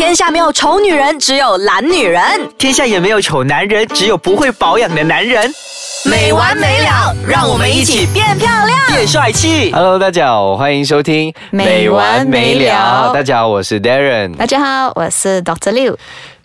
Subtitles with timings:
[0.00, 2.22] 天下没有丑女人，只有懒女人。
[2.56, 5.52] 天下也没有丑男人，只有不会保养的男人。
[6.06, 8.78] 没完没了，让我们一起变漂亮。
[8.88, 9.70] 变帅气。
[9.70, 15.70] Hello，大家好，欢迎收听没完没了大家好，我是 Darren，大家好，我是 Dr.
[15.70, 15.94] Liu。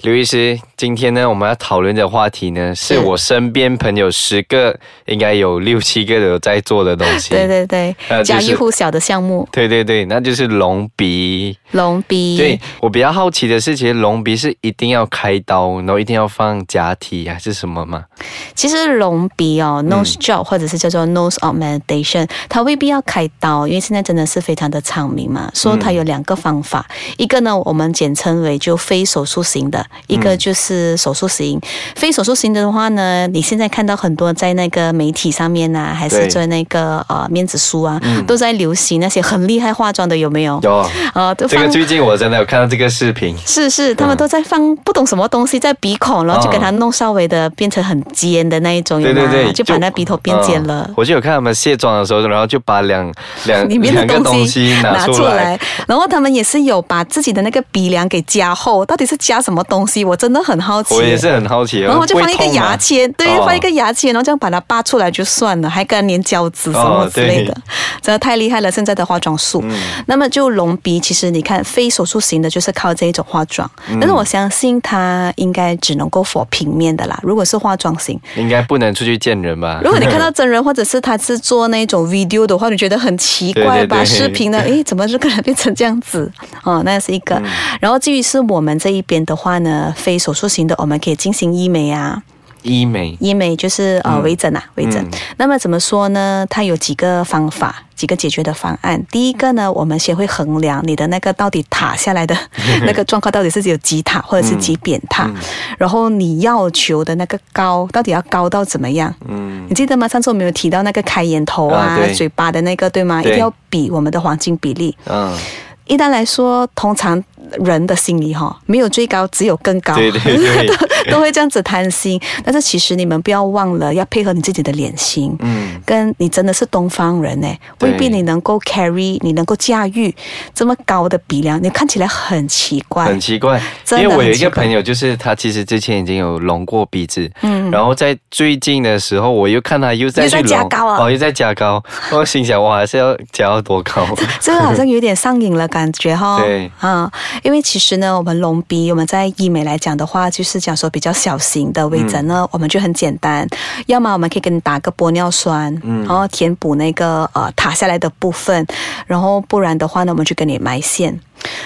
[0.01, 0.59] 刘医师。
[0.75, 7.29] 今天呢，我们要讨论的话题呢，是我身边朋友十个，应该有六七个有在做的东西。
[7.29, 11.57] 对对对，呃家喻户晓的项目，对对对，那就是隆鼻。
[11.71, 12.37] 隆鼻。
[12.37, 18.05] 对我比较好奇的是，其实隆鼻是一定要开刀，然后一定要放假体还是什么吗？
[18.53, 25.51] 其实隆鼻哦，nose job、或者是叫做 nose augmentation，它未必要开刀，因为现在真的是非常的昌明嘛。
[25.53, 26.85] 说它有两个方法，
[27.17, 31.59] 一个呢我们简称为就非手术型的，一个就是手术型。
[31.95, 40.59] 非手术型的话呢，你现在看到很多在那个媒体上面啊，还是对在那个呃面子书啊，都在流行那些很厉害化妆的，有没有？
[40.63, 43.35] 有呃，这个最近我真的有看到这个视频。
[43.45, 50.93] 是是，他们都在放不懂什么东西在鼻孔，然后就给它弄稍微的变成很尖的那一种，对对对，就把那鼻头变尖了嗯。
[50.97, 53.13] 我就有看他们卸妆的时候，然后就把两
[53.45, 55.59] 两里面的东西拿出来。
[55.87, 60.03] 然后他们也是有把自己的那个鼻梁给加厚，到底是加什么东西？
[60.05, 60.95] 我真的很好奇。
[60.95, 67.61] 我也是很好奇，然后就放一个牙签，对，哦放一个牙签，然后这样把它拔出来就算了，还跟它粘胶纸什么哦之类的，对
[68.01, 68.71] 真的太厉害了！
[68.71, 69.61] 现在的化妆术，
[70.05, 73.69] 那么就隆鼻，其实你看非手术型的，就是靠这一种化妆，
[73.99, 77.19] 但是我相信它应该只能够 for 平面的啦。
[77.23, 79.81] 如果是化妆型，应该不能出去见人吧？
[79.83, 83.97] 如果你看到真人，或者是他是做那种 video 的话，你觉得很奇怪吧？
[83.97, 86.31] 对对对视频的， 诶，怎么这个人变成这样子？
[86.63, 87.41] 哦，那是一个。
[87.79, 92.21] 然后至于是我们这一边的话呢，非手术型的，我们可以进行医美啊，
[92.65, 95.01] 医美医美就是呃微整啊，微整。
[95.03, 96.45] 嗯那么怎么说呢？
[96.49, 99.01] 它有几个方法，几个解决的方案。
[99.11, 102.35] 第一个呢，我们先会衡量你的那个到底塌下来的
[102.85, 105.29] 那个状况到底是有几塌或者是几扁塌，
[105.77, 109.13] 然后你要求的那个高到底要高到怎么样？
[109.27, 110.07] 嗯，你记得吗？
[110.07, 113.21] 上次我们有提到那个开眼头啊、啊嘴巴的那个，对吗？
[113.21, 114.95] 一定要比我们的黄金比例。
[115.05, 115.37] 嗯，
[115.85, 117.21] 一般来说，通常
[117.63, 119.95] 人的心理哈，没有最高，只有更高。
[119.95, 122.19] 对对对都 都会这样子贪心。
[122.43, 125.35] 但是其实你们不要忘了，要配合你自己的脸型。
[125.39, 130.13] 嗯，跟你真的是东方人哎，对未必你能够 carry，你能够驾驭
[130.53, 133.05] 这么高的鼻梁，你看起来很奇怪。
[133.05, 144.05] 很奇怪，因为我有一个朋友，就是他其实之前已经有隆过鼻子，嗯然后在最近的时候，我又看他又再又在去隆加高啊哦，又在加高， 我心想，哇，还是要加到多高？
[144.39, 146.39] 这个好像有点上瘾了，感觉哈。
[146.45, 147.11] 对啊、
[147.43, 153.47] 因为其实呢，我们隆鼻，我们在医美来讲的话，就是讲说比较小型的微整呢，我们就很简单，
[153.87, 158.65] 要么我们可以给你打个玻尿酸，然后填补那个呃塌下来的部分，
[159.05, 161.19] 然后不然的话呢，我们就给你埋线。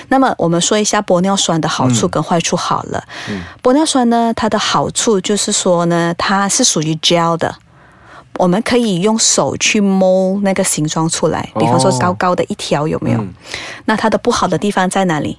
[0.10, 3.04] 那么我们说一下玻尿酸的好处跟坏处好了。
[3.64, 7.56] 玻尿酸呢，它的好处就是说呢，它是属于 gel 的。
[8.38, 13.20] 我们可以用手去摸那个形状出来，比方说哦高高的一条有没有？
[13.20, 13.34] 嗯
[13.86, 15.38] 那它的不好的地方在哪里？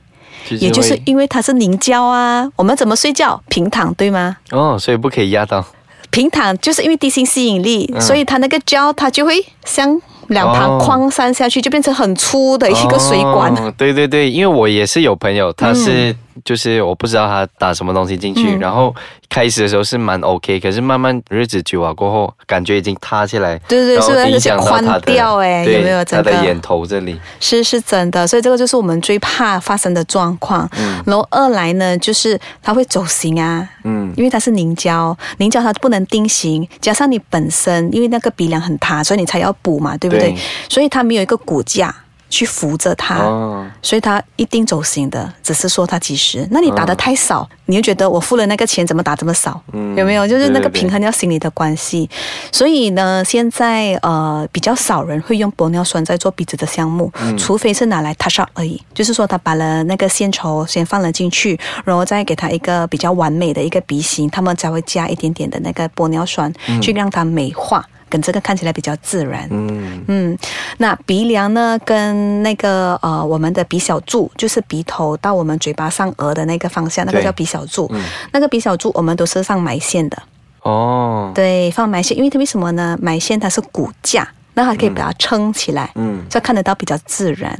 [0.48, 2.48] 就也就是因为它是凝胶啊。
[2.56, 3.40] 我们怎么睡觉？
[3.48, 4.36] 平躺对吗？
[4.50, 5.64] 哦，所以不可以压到。
[6.10, 13.52] 平躺就是因为地心吸引力，所以它那个胶它就会向两旁扩散下去，就变成很粗的一个水管。
[13.54, 18.94] 哦对对对，因为我也是有朋友，他是、就是我不知道他打什么东西进去，嗯然后
[19.28, 27.18] 开始的时候是蛮 OK，可是慢慢日子久了过后，感觉已经塌下来，对对对是不是影响到他的宽掉哎对有没有整个他的眼头这里？
[27.40, 30.68] 是是真的，所以这个就是我们最怕发生的状况。
[31.04, 40.30] 然后二来呢，就是它会走形啊，嗯，因为它是凝胶，凝胶它不能定型，加上你本身因为那个鼻梁很塌，所以你才要补嘛，对不对？
[40.30, 41.94] 对所以它没有一个骨架
[42.30, 43.18] 去扶着他。
[43.18, 46.48] 哦，所以他一定走形的，只是说他几时。
[46.50, 49.60] 那你打的太少，你就觉得我付了那个钱怎么打这么少？
[49.72, 50.26] 嗯有没有？
[50.26, 52.08] 就是那个平衡要心理的关系。
[52.50, 58.80] 所以呢，现在呃比较少人会用玻尿酸在做鼻子的项目，嗯除非是拿来 touch up 而已。
[58.94, 67.84] 就是说他把了那个线绸先放了进去，然后再给他一个比较完美的一个鼻型，他们才会加一点点的那个玻尿酸，去让它美化。
[68.10, 70.38] 跟这个看起来比较自然，嗯，嗯，
[70.76, 77.88] 那鼻梁呢，跟那个呃，我们的鼻小柱，就是鼻头到我们嘴巴上颚的那个方向，那个叫鼻小柱。
[77.94, 78.02] 嗯
[78.32, 80.22] 那个鼻小柱我们都是上埋线的，
[80.62, 82.98] 哦，对，放埋线，因为它为什么呢？
[83.00, 84.28] 埋线它是骨架。
[84.54, 87.56] 那还可以把它撑起来，嗯这样看得到比较自然。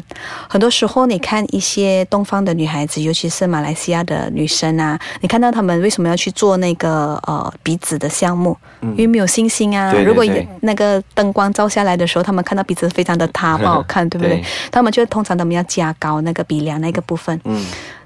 [0.48, 8.56] 很多时候，你看一些东方的女孩子，尤其是马来西亚的女生啊，你看到她们为什么要去做那个呃鼻子的项目？
[8.82, 9.90] 因为没有信心啊。
[9.90, 10.24] 嗯对对如果
[10.62, 14.44] 那个灯光照下来的时候，她们看到鼻子非常的塌，不好看， 对不对对？
[14.70, 17.40] 他们就通常他们要加高那个鼻梁那个部分。
[17.44, 17.64] 嗯，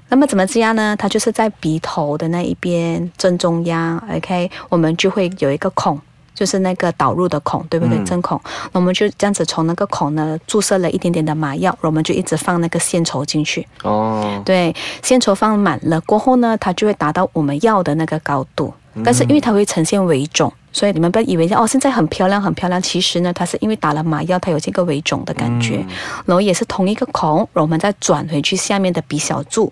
[0.09, 0.95] 那么怎么加呢？
[0.97, 5.99] 它就是在鼻头的那一边正中央，OK，我们就会有一个孔。
[6.35, 7.97] 就是那个导入的孔，对不对？
[8.03, 8.39] 针孔，
[8.71, 13.65] 那我们就这样子从那个孔呢注射了一点点的麻药，我们就一直放那个线绸进去。
[13.81, 18.71] 哦，对，线绸放满了过后呢，它就会达到我们要的那个高度。
[19.03, 25.85] 但是因为它会呈现微肿，所以你们不要以为哦现在很漂亮很漂亮，其实呢它是因为打了麻药，它有这个微肿的感觉。
[26.25, 29.71] 然后也是同一个孔，然后我们再转回去下面的鼻小柱。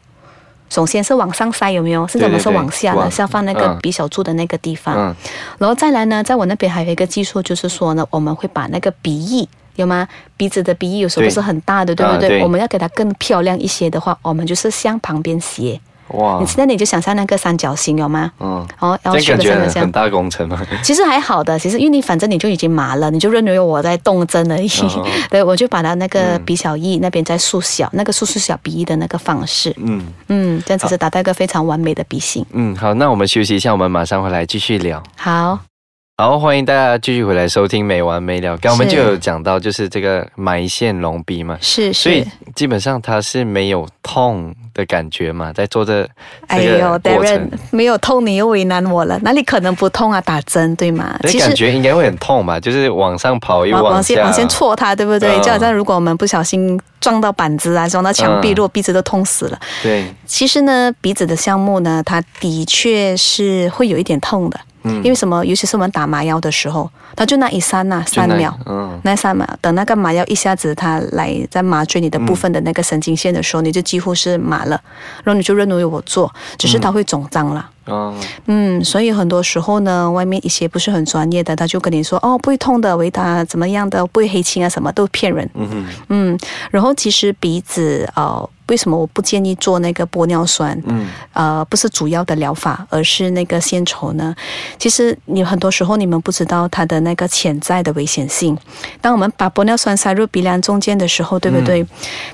[0.74, 2.08] 首先是往上塞，有没有？
[2.08, 3.12] 是怎么是往下的？
[3.12, 5.16] 是要放那个鼻小柱的那个地方。
[5.60, 10.08] 然后再来呢，在我那边还有一个技术，就是说呢，我们会把那个鼻翼有吗？
[10.36, 12.42] 鼻子的鼻翼有时候不是很大的，对不对？
[12.42, 15.80] 我们要给它更漂亮一些的话，我们就是向旁边斜。
[16.10, 16.38] 哇！
[16.40, 18.32] 你现在你就想象那个三角形有吗？
[18.40, 20.62] 嗯，哦，然后选的这很大工程吗？
[20.84, 24.70] 其实还好的，其实因为你反正你就已经麻了，你就认为我在动针而已。
[25.30, 29.74] 对，我就把它那个鼻小翼那边再缩小，那个缩小鼻翼的那个方式。
[29.78, 32.46] 嗯嗯，这样子是达到一个非常完美的鼻型。
[32.52, 35.02] 嗯，好，那我们休息一下，我们马上回来继续聊。
[35.16, 35.73] 好。
[36.16, 38.56] 好，欢迎大家继续回来收听没完没了。
[38.58, 42.24] 刚我们就有讲到，就是这个埋线隆鼻嘛，是，所以
[42.54, 46.08] 基本上它是没有痛的感觉嘛，在做这
[46.46, 50.22] 哎呦，Darren 没有痛，你又为难我了，哪里可能不痛啊？
[50.22, 51.20] 打针对吗？
[51.24, 55.36] 其实感觉应该会很痛吧，就是往上跑又往下，往先戳它，对不对？
[55.40, 59.60] 就好像如果我们不小心撞到板子啊，撞到墙壁，如果鼻子都痛死了。
[59.82, 64.60] 对，其实呢，鼻子的项目呢，它的确是会有一点痛的。
[64.84, 65.46] 因为什么？
[65.46, 68.58] 尤其是我们打麻药的时候，它就那一刹那三秒，
[69.04, 74.80] 那三秒，等那个麻药一下子它来在麻醉你的部分的那个神经线的时候，你就几乎是麻了，
[75.24, 77.70] 然后你就认为我做，只是它会肿胀了。
[77.86, 78.14] 哦，
[78.46, 85.50] 嗯，所以很多时候呢，外面一些不是很专业的，他就跟你说哦，不会痛的，维达怎么样的，不会黑青啊，什么都骗人。
[85.54, 86.40] 嗯嗯，
[86.72, 90.82] 然后其实鼻子呃，为什么我不建议做那个玻尿酸？
[90.86, 94.34] 嗯，呃，不是主要的疗法，而是那个线绸呢。
[94.80, 98.58] 其实你很多时候你们不知道它的那个潜在的危险性。
[99.02, 101.86] 当我们把玻尿酸塞入鼻梁中间的时候，对不对？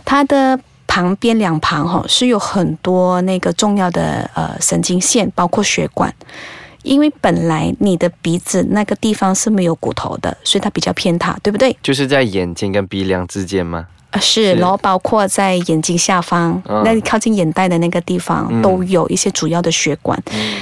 [0.06, 6.12] 它的旁边两旁哈是有很多那个重要的呃神经线，包括血管，
[6.82, 11.78] 因为本来你的鼻子那个地方是没有骨头的，所以它比较偏塌，对不对？
[11.84, 13.86] 就是在眼睛跟鼻梁之间吗？
[14.12, 20.20] 啊，是，然后包括在眼睛下方，那靠近眼袋的那个地方，都有一些主要的血管。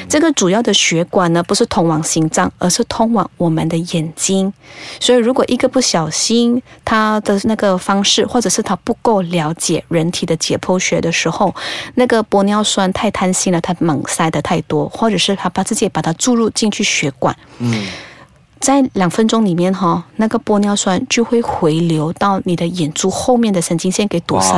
[0.09, 4.51] 这个主要的血管呢，不是通往心脏，而是通往我们的眼睛。
[4.99, 11.55] 所以，如果一个不小心，他的那个方式，或者是他不够了解人体的解剖学的时候，
[11.95, 17.33] 那个玻尿酸太贪心了，他猛塞的太多，或者是他把自己把它注入进去血管。
[17.59, 17.87] 嗯。
[18.59, 24.55] 在两分钟里面哈，那个玻尿酸就会回流到你的眼珠后面的神经线给堵塞，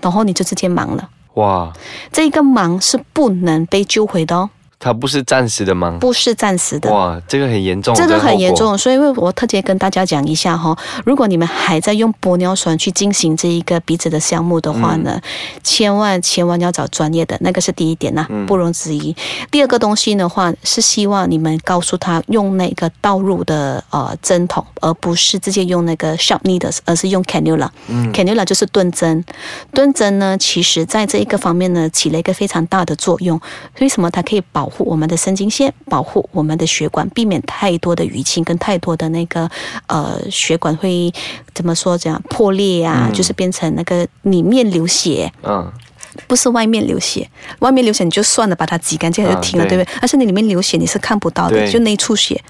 [0.00, 1.08] 然后你就直接盲了。
[1.34, 1.72] 哇，
[2.10, 4.50] 这个盲是不能被救回的哦。
[4.78, 5.96] 它不是暂时的吗？
[6.00, 6.92] 不是暂时的。
[6.92, 7.94] 哇，这个很严重。
[7.94, 15.20] 这个很严重，所以我特别跟大家讲一下哈，如果你们还在用玻尿酸去进行这一个鼻子的项目的话呢，
[15.64, 19.16] 千万千万要找专业的，那个是第一点呐，不容置疑。
[19.50, 27.68] 第二个东西的话，是希望你们告诉他用那个倒入的呃针筒，而不是直接用那个 sharp needles，而是用 cannula。
[27.88, 29.24] 嗯，cannula 就是钝针，
[29.72, 33.40] 钝针呢，其实在这一个方面呢，起了一个非常大的作用。
[33.80, 39.48] 为什么它可以保保护我们的神经线，保护我们的血管，避免太多的淤青跟太多的那个
[39.86, 41.12] 呃血管会
[41.54, 45.72] 怎么说这样破裂啊，就是变成那个里面流血，嗯，
[46.26, 47.30] 不是外面流血，
[47.60, 49.88] 外面流血你就算了，把它挤干净就停了，对不对？
[50.00, 52.42] 但是你里面流血你是看不到的，就内出血，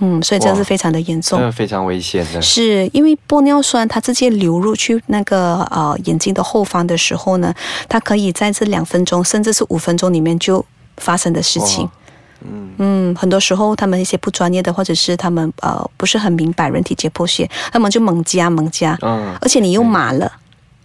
[0.00, 2.42] 嗯，所以这样是非常的严重，非常危险的。
[2.42, 7.54] 是因为玻尿酸它直接流入去那个呃眼睛的后方的时候呢，
[7.88, 10.66] 它可以在这两分钟甚至是五分钟里面就。
[11.00, 11.88] 发生的事情，
[12.42, 20.30] 嗯嗯，很多时候他们一些不专业的，或者是他们呃不是很明白人体解剖学，他们就猛加猛加，嗯，而且你又麻了，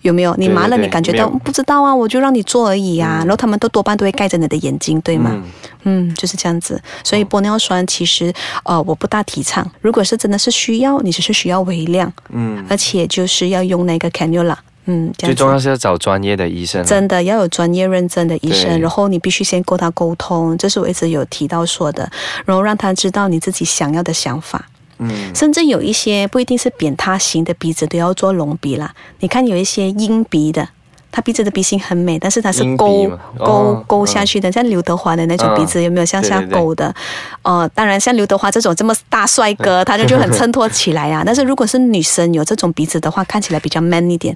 [0.02, 0.36] 有没有？
[0.38, 1.96] 你麻了，你感觉到不知道啊？
[1.96, 5.42] 我就让你做而已啊，然后他们都多半都会盖着你的眼睛，对吗？
[5.84, 6.82] 嗯，就是这样子。
[7.04, 14.56] 所以玻尿酸其实呃我不大提倡，如果是真的是需要，你只是需要微量，嗯，而且就是要用那个 cannula。
[14.86, 22.10] 嗯，最重要是要找专业的医生，真的要有专业认证的医生，然后你必须先跟他沟通，这是我一直有提到说的，
[22.46, 24.68] 然后让他知道你自己想要的想法。
[25.00, 30.70] 嗯，甚至有一些不一定是扁塌型的鼻子都要做隆鼻啦，你看有一些鹰鼻的。
[31.16, 36.94] 他鼻子的鼻型很美，但是它是勾勾勾下去的，像刘德华的那种鼻子，有没有向下勾的？
[37.42, 41.24] 哦，当然，像刘德华这种这么大帅哥， 他就就很衬托起来啊。
[41.26, 44.36] 但是如果是女生有这种鼻子的话，看起来比较 man 一点，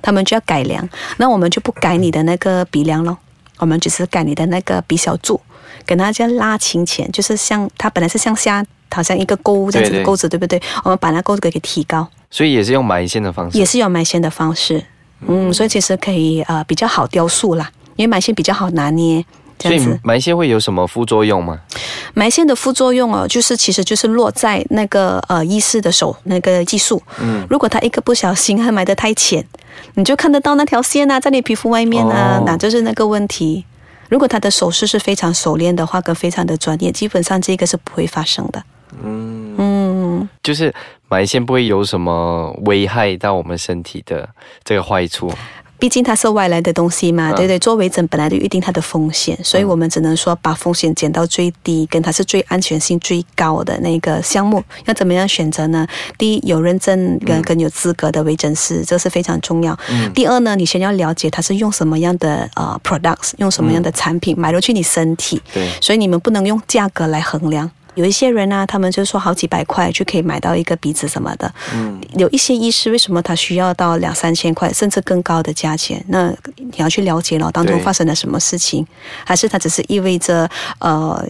[0.00, 0.88] 他们就要改良。
[1.18, 3.18] 那我们就不改你的那个鼻梁咯。
[3.58, 5.38] 我们只是改你的那个鼻小柱，
[5.84, 10.58] 给它这样拉轻前，就是像它本来是向下，好像一个钩这样子的钩子，对不对？
[10.84, 13.58] 我们把那钩子给提高，所以也是用埋线的方式。
[13.58, 14.82] 也是用埋线的方式。
[15.26, 19.24] 嗯，所以其实可以呃比较好雕塑啦，因为埋线比较好拿捏。
[19.56, 21.60] 这所以样子，埋线会有什么副作用吗？
[22.12, 27.00] 埋线的副作用哦，就是其实就是落在那个呃医师的手那个技术。
[27.20, 29.46] 嗯，如果他一个不小心，他埋得太浅，
[29.94, 33.64] 你就看得到那条线啊，在你皮肤外面啊，哦那就是那个问题。
[34.08, 38.62] 如果他的手势是非常熟练的话，跟非常的专业，基本上这个是不会发生的。
[39.02, 39.73] 嗯，嗯，
[40.42, 40.72] 就是
[41.08, 44.28] 埋线不会有什么危害到我们身体的
[44.64, 45.32] 这个坏处。
[45.76, 54.62] 毕竟它是外来的东西嘛，嗯对对，做微整本来就预定它的风险，所以我们只能说把风险减到最低，跟它是最安全性最高的那个项目。
[54.86, 55.86] 要怎么样选择呢？
[56.16, 59.78] 第一，有认证跟跟有资格的微整师，这是非常重要。
[60.14, 67.70] 第二呢，你先要了解它是用什么样的呃 products，用什么样的产品买入去你身体，对，所以你们不能用价格来衡量。
[67.94, 71.52] 有一些人呢、他们就说好几百块就可以买到一个鼻子什么的。
[71.74, 76.04] 嗯，有一些医师为什么他需要到两三千块，甚至更高的价钱？
[76.08, 78.86] 那你要去了解了当中发生了什么事情，
[79.24, 80.48] 还是他只是意味着
[80.78, 81.24] 呃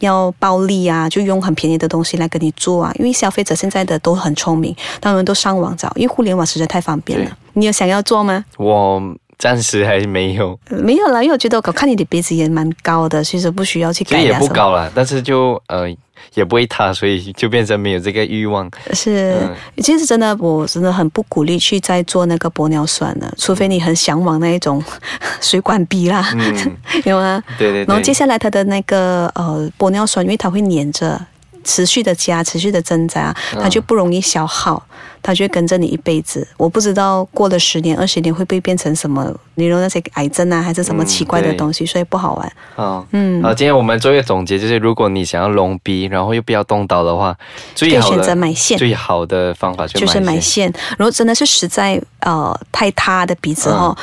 [0.00, 2.92] 要暴利啊，就用很便宜的东西来跟你做啊？
[2.98, 7.30] 因为消费者现在的都很聪明，他们都上网找，因为互联网实在太方便了。
[7.54, 8.44] 你有想要做吗？
[8.56, 9.02] 我
[9.38, 14.48] 暂时还没有，呃没有啦，因为我觉得我看你的鼻子也蛮高的，其实不需要去其实也改良什么。
[14.48, 15.88] 不高了，但是就呃
[16.34, 18.70] 也不会塌，所以就变成没有这个欲望。
[18.92, 24.82] 是，嗯其实真的，我真的很不鼓励去再做那个玻尿酸了，除非你很向往那一种
[25.40, 27.42] 水管鼻啦，嗯， 有吗？
[27.58, 27.84] 对对对。
[27.86, 31.20] 然后接下来它的那个呃玻尿酸，因为它会粘着，
[31.64, 34.82] 持续的加，持续的增加，它就不容易消耗，
[35.22, 36.46] 它就会跟着你一辈子。
[36.56, 42.52] 我不知道过了十年、二十年会不会变成什么，你说那些癌症啊，还是什么嗯奇怪的东西，所以不好玩。
[42.76, 47.36] 好，嗯好，今天我们做一个总结，就是如果你想要隆鼻，然后又不要动刀的话，
[47.74, 48.78] 最好选择的买线。
[48.78, 50.72] 最好的方法就是买线。
[50.98, 53.96] 如果真的是实在呃太塌的鼻子哦，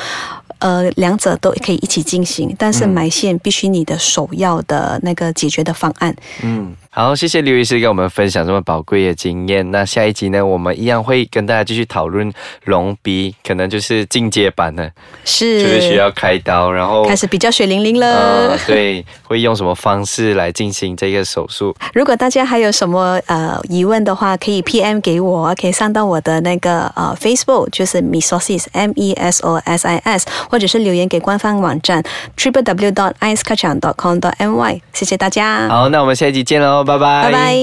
[0.58, 6.14] 呃，两者都可以一起进行，但是嗯埋线必须你的首要的那个解决的方案。
[6.42, 9.70] 嗯，好，谢谢刘医师跟我们分享这么宝贵的经验。
[9.70, 12.30] 那下一集呢，我们一样会跟大家继续讨论
[12.66, 14.92] 隆鼻，可能就是进阶版的，
[15.24, 18.06] 是，就是需要开刀，然后开始比较血淋淋了。
[18.06, 21.74] 呃，对，会用什么方式来进行这个手术？
[21.94, 32.04] 如果大家还有什么呃疑问的话，可以 PM 给我，可以上到我的那个呃 Facebook，就是 Mesosis M E S O S I S，或者是留言给官方网站
[32.36, 34.36] triple w dot i c e k a c h a n dot com dot
[34.36, 34.78] my。
[34.92, 37.62] 谢谢大家，好，那我们下一集见拜拜，拜拜。